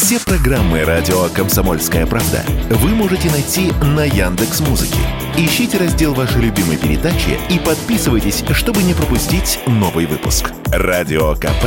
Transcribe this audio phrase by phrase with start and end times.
[0.00, 5.00] Все программы радио Комсомольская правда вы можете найти на Яндекс Музыке.
[5.36, 10.52] Ищите раздел вашей любимой передачи и подписывайтесь, чтобы не пропустить новый выпуск.
[10.66, 11.64] Радио КП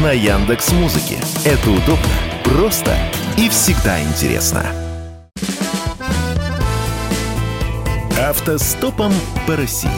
[0.00, 1.16] на Яндекс Музыке.
[1.44, 2.06] Это удобно,
[2.44, 2.96] просто
[3.36, 4.64] и всегда интересно.
[8.16, 9.12] Автостопом
[9.48, 9.90] по России.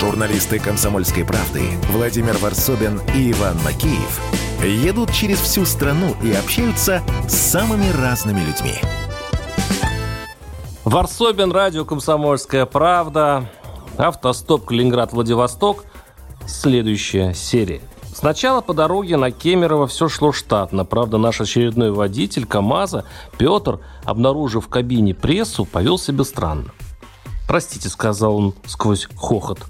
[0.00, 7.34] Журналисты «Комсомольской правды» Владимир Варсобин и Иван Макеев едут через всю страну и общаются с
[7.34, 8.74] самыми разными людьми.
[10.84, 13.50] Варсобин, радио «Комсомольская правда»,
[13.96, 15.84] автостоп Калининград-Владивосток,
[16.46, 17.80] следующая серия.
[18.14, 20.84] Сначала по дороге на Кемерово все шло штатно.
[20.84, 23.04] Правда, наш очередной водитель КАМАЗа,
[23.38, 26.70] Петр, обнаружив в кабине прессу, повел себя странно.
[27.48, 29.60] «Простите»,— сказал он сквозь хохот.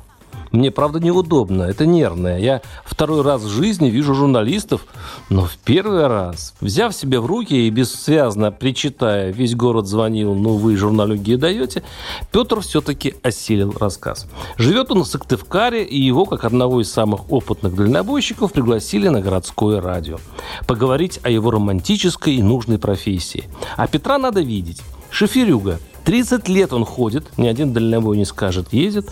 [0.55, 2.39] Мне, правда, неудобно, это нервное.
[2.39, 4.87] Я второй раз в жизни вижу журналистов,
[5.29, 10.51] но в первый раз, взяв себя в руки и бессвязно причитая, весь город звонил, ну
[10.57, 11.83] вы журналюги даете,
[12.31, 14.29] Петр все-таки осилил рассказ.
[14.57, 19.81] Живет он в Сыктывкаре, и его, как одного из самых опытных дальнобойщиков, пригласили на городское
[19.81, 20.19] радио.
[20.69, 23.49] Поговорить о его романтической и нужной профессии.
[23.77, 24.83] А Петра надо видеть.
[25.11, 29.11] Шоферюга– 30 лет он ходит, ни один дальнобой не скажет, ездит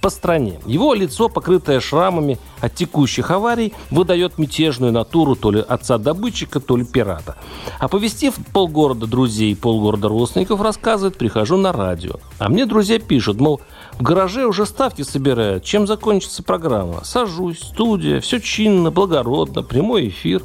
[0.00, 0.60] по стране.
[0.66, 6.84] Его лицо, покрытое шрамами от текущих аварий, выдает мятежную натуру то ли отца-добытчика, то ли
[6.84, 7.36] пирата.
[7.78, 12.16] Оповестив полгорода друзей, полгорода родственников, рассказывает, прихожу на радио.
[12.38, 13.60] А мне друзья пишут, мол,
[13.98, 17.04] в гараже уже ставки собирают, чем закончится программа.
[17.04, 20.42] Сажусь, студия, все чинно, благородно, прямой эфир.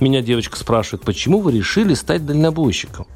[0.00, 3.06] Меня девочка спрашивает, почему вы решили стать дальнобойщиком?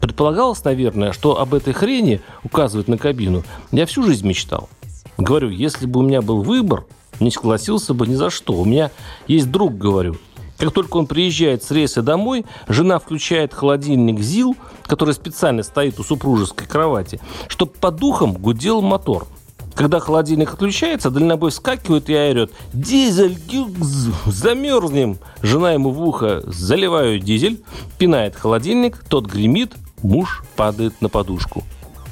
[0.00, 4.68] Предполагалось, наверное, что об этой хрени, указывает на кабину, я всю жизнь мечтал.
[5.16, 6.84] Говорю, если бы у меня был выбор,
[7.18, 8.54] не согласился бы ни за что.
[8.54, 8.90] У меня
[9.26, 10.16] есть друг, говорю.
[10.58, 16.04] Как только он приезжает с рейса домой, жена включает холодильник ЗИЛ, который специально стоит у
[16.04, 19.26] супружеской кровати, чтобы по духам гудел мотор.
[19.74, 27.20] Когда холодильник отключается, дальнобой вскакивает и орет «Дизель, гюкз, замерзнем!» Жена ему в ухо «Заливаю
[27.20, 27.62] дизель»,
[27.96, 31.64] пинает холодильник, тот гремит, Муж падает на подушку.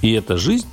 [0.03, 0.67] И это жизнь?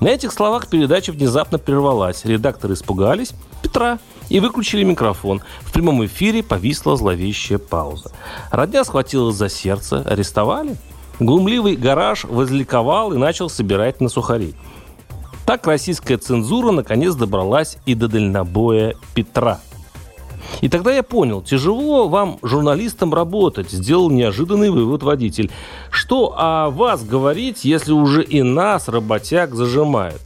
[0.00, 2.24] На этих словах передача внезапно прервалась.
[2.24, 3.32] Редакторы испугались
[3.62, 3.98] Петра
[4.28, 5.42] и выключили микрофон.
[5.60, 8.10] В прямом эфире повисла зловещая пауза.
[8.50, 10.00] Родня схватилась за сердце.
[10.00, 10.76] Арестовали?
[11.20, 14.54] Глумливый гараж возликовал и начал собирать на сухари.
[15.46, 19.60] Так российская цензура наконец добралась и до дальнобоя Петра–
[20.64, 25.50] и тогда я понял, тяжело вам, журналистам, работать, сделал неожиданный вывод водитель.
[25.90, 30.22] Что о вас говорить, если уже и нас, работяг, зажимают?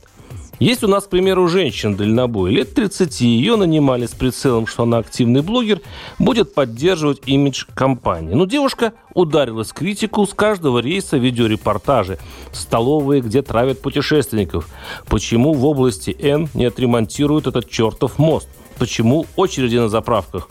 [0.60, 2.52] Есть у нас, к примеру, женщина дальнобой.
[2.52, 5.80] Лет 30 ее нанимали с прицелом, что она активный блогер,
[6.20, 8.34] будет поддерживать имидж компании.
[8.34, 12.20] Но девушка ударилась в критику с каждого рейса видеорепортажи.
[12.52, 14.68] Столовые, где травят путешественников.
[15.08, 18.48] Почему в области Н не отремонтируют этот чертов мост?
[18.78, 20.48] Почему очереди на заправках?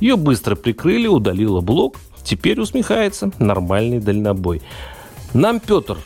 [0.00, 1.96] Ее быстро прикрыли, удалила блок.
[2.22, 3.30] Теперь усмехается.
[3.38, 4.62] Нормальный дальнобой.
[5.32, 5.98] Нам, Петр,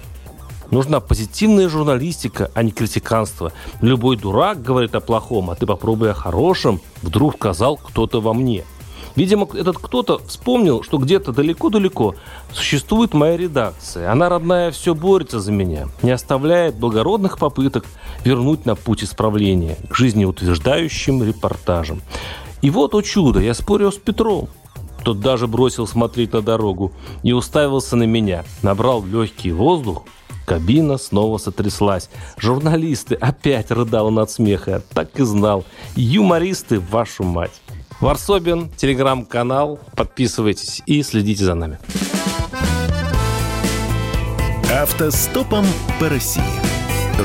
[0.71, 3.53] нужна позитивная журналистика, а не критиканство.
[3.81, 6.81] Любой дурак говорит о плохом, а ты попробуй о хорошем.
[7.03, 8.65] Вдруг сказал кто-то во мне–
[9.17, 12.15] Видимо, этот кто-то вспомнил, что где-то далеко-далеко
[12.53, 14.11] существует моя редакция.
[14.11, 17.87] Она, родная, все борется за меня, не оставляет благородных попыток
[18.25, 22.03] вернуть на путь исправления к жизнеутверждающим репортажам.
[22.63, 24.49] И вот, о чудо, я спорил с Петром.
[25.05, 26.93] Тот даже бросил смотреть на дорогу
[27.23, 28.45] и уставился на меня.
[28.63, 30.05] Набрал легкий воздух,
[30.45, 32.11] Кабина снова сотряслась.
[32.37, 34.83] Журналисты опять рыдал от смеха.
[34.93, 35.65] Так и знал.
[35.97, 37.53] Юмористы, вашу мать.
[38.01, 39.79] Варсобин, телеграм-канал.
[39.97, 41.79] Подписывайтесь и следите за нами.
[44.73, 45.65] Автостопом
[46.01, 46.43] по России.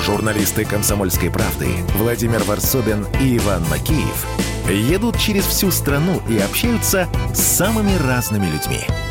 [0.05, 4.25] Журналисты «Комсомольской правды» Владимир Варсобин и Иван Макеев
[4.69, 8.81] едут через всю страну и общаются с самыми разными людьми–